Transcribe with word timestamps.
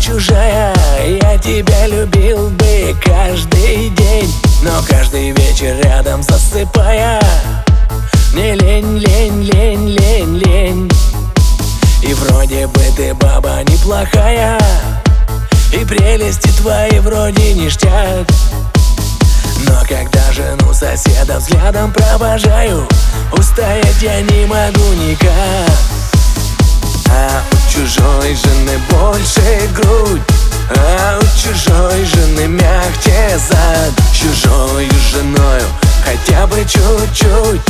чужая. 0.00 0.74
Я 1.06 1.38
тебя 1.38 1.86
любил 1.86 2.50
бы 2.50 2.96
каждый 3.04 3.90
день 3.90 4.34
Но 4.62 4.82
каждый 4.88 5.30
вечер 5.30 5.76
рядом 5.82 6.22
засыпая. 6.22 7.20
Мне 8.32 8.54
лень, 8.54 8.98
лень, 8.98 9.42
лень, 9.42 9.88
лень, 9.88 10.36
лень. 10.38 10.90
И 12.02 12.14
вроде 12.14 12.66
бы 12.66 12.80
ты 12.96 13.12
баба 13.14 13.62
неплохая 13.64 14.58
И 15.72 15.84
прелести 15.84 16.48
твои 16.60 17.00
вроде 17.00 17.54
ништяк. 17.54 18.26
Но 19.66 19.82
когда 19.88 20.32
жену 20.32 20.72
соседа 20.72 21.38
взглядом 21.38 21.92
провожаю 21.92 22.86
Устоять 23.32 24.00
я 24.00 24.20
не 24.20 24.46
могу 24.46 24.92
никак 24.94 25.97
чужой 28.28 28.36
жены 28.36 28.78
больше 28.90 29.68
грудь 29.74 30.22
А 30.76 31.18
у 31.18 31.22
чужой 31.38 32.04
жены 32.04 32.48
мягче 32.48 33.38
зад. 33.38 33.92
Чужою 34.12 34.90
женою 35.10 35.64
хотя 36.04 36.46
бы 36.46 36.56
чуть-чуть 36.58 37.60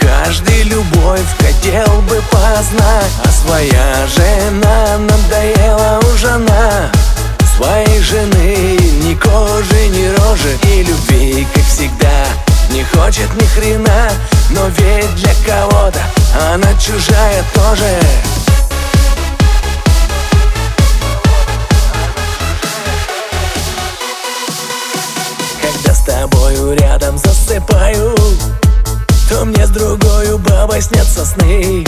Каждый 0.00 0.62
любовь 0.64 1.20
хотел 1.38 2.00
бы 2.02 2.22
познать. 2.30 3.12
А 3.24 3.28
своя 3.30 4.06
жена 4.06 4.98
надоела 4.98 6.00
уже 6.14 6.28
она. 6.28 6.90
Своей 7.56 8.00
жены 8.00 8.78
ни 9.02 9.14
кожи, 9.14 9.88
ни 9.88 10.06
рожи 10.16 10.56
И 10.64 10.82
любви, 10.82 11.46
как 11.54 11.64
всегда, 11.64 12.26
не 12.70 12.84
хочет 12.84 13.32
ни 13.34 13.46
хрена. 13.46 14.10
Но 14.50 14.68
ведь 14.68 15.14
для 15.16 15.34
кого-то 15.46 16.00
она 16.52 16.68
чужая 16.78 17.44
тоже 17.54 18.35
тобою 26.20 26.74
рядом 26.74 27.18
засыпаю 27.18 28.14
То 29.28 29.44
мне 29.44 29.66
с 29.66 29.70
другою 29.70 30.38
бабой 30.38 30.80
снятся 30.80 31.26
сны. 31.26 31.84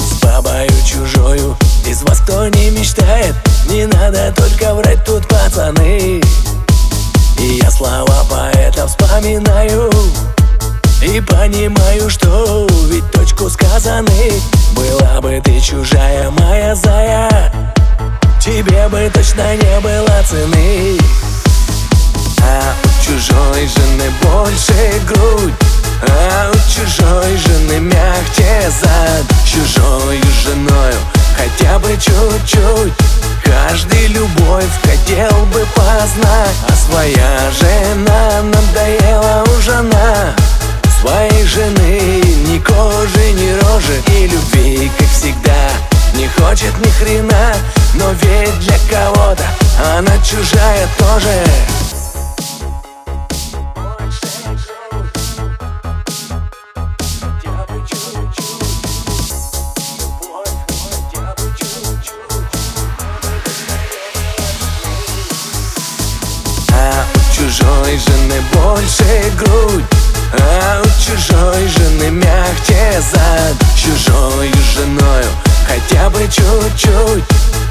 С 0.00 0.22
бабою 0.22 0.70
чужою 0.84 1.56
из 1.86 2.02
вас 2.02 2.20
кто 2.20 2.48
не 2.48 2.70
мечтает 2.70 3.34
Не 3.68 3.86
надо 3.86 4.32
только 4.36 4.74
врать 4.74 5.04
тут, 5.04 5.26
пацаны. 5.28 6.20
И 7.38 7.60
я 7.62 7.70
слова 7.70 8.24
поэта 8.28 8.86
вспоминаю 8.86 9.90
И 11.02 11.20
понимаю, 11.20 12.10
что 12.10 12.66
ведь 12.90 13.08
точку 13.12 13.48
сказаны. 13.48 14.32
Была 14.74 15.20
бы 15.20 15.40
ты 15.44 15.60
чужая, 15.60 16.30
моя 16.30 16.74
зая 16.74 17.74
Тебе 18.40 18.88
бы 18.88 19.08
точно 19.14 19.56
не 19.56 19.80
было 19.80 20.22
цены 20.28 21.23
чужой 23.04 23.68
жены 23.68 24.10
больше 24.22 25.00
грудь 25.06 25.52
А 26.08 26.50
у 26.50 26.72
чужой 26.72 27.36
жены 27.36 27.80
мягче 27.80 28.70
зад. 28.80 29.24
Чужою 29.44 30.22
женою 30.42 30.94
хотя 31.36 31.78
бы 31.78 31.90
чуть-чуть 31.98 32.94
Каждый 33.44 34.06
любовь 34.06 34.70
хотел 34.82 35.44
бы 35.46 35.66
познать. 35.74 36.56
А 36.66 36.72
своя 36.72 37.50
жена 37.50 38.42
надоела 38.42 39.44
уже 39.58 39.72
она 39.72 40.34
Своей 41.00 41.44
жены 41.44 42.22
ни 42.48 42.58
кожи, 42.58 43.32
ни 43.32 43.52
рожи 43.60 44.02
И 44.16 44.28
любви, 44.28 44.90
как 44.98 45.08
всегда, 45.10 45.70
не 46.14 46.26
хочет 46.28 46.72
ни 46.78 46.90
хрена. 46.90 47.54
Но 47.94 48.12
ведь 48.12 48.58
для 48.60 48.78
кого-то 48.90 49.44
она 49.94 50.16
чужая 50.24 50.88
тоже 50.98 51.44
чужой 67.84 67.98
жены 67.98 68.40
больше 68.52 69.32
грудь 69.36 69.84
А 70.32 70.82
у 70.82 71.02
чужой 71.02 71.68
жены 71.68 72.10
мягче 72.10 73.02
зад. 73.12 73.54
Чужою 73.76 74.52
женою 74.74 75.26
хотя 75.66 76.08
бы 76.10 76.20
чуть-чуть 76.20 77.24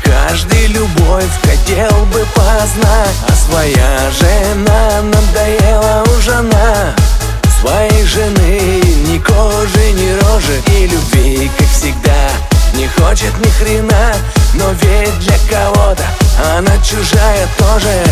Каждый 0.04 0.68
любовь 0.68 1.30
хотел 1.42 2.06
бы 2.06 2.26
познать. 2.36 3.16
А 3.28 3.34
своя 3.34 4.12
жена 4.12 5.02
надоела 5.02 6.04
уже 6.18 6.34
она. 6.34 6.96
Своей 7.60 8.06
жены 8.06 8.82
ни 9.08 9.18
кожи, 9.18 9.92
ни 9.94 10.12
рожи 10.22 10.62
И 10.78 10.88
любви, 10.88 11.50
как 11.58 11.68
всегда, 11.70 12.30
не 12.76 12.88
хочет 12.88 13.34
ни 13.40 13.50
хрена. 13.50 14.14
Но 14.54 14.70
ведь 14.82 15.20
для 15.20 15.38
кого-то 15.50 16.06
она 16.56 16.78
чужая 16.84 17.48
тоже 17.58 18.04